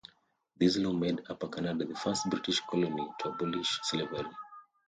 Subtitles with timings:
[0.57, 4.25] This law made Upper Canada "the first British colony to abolish slavery".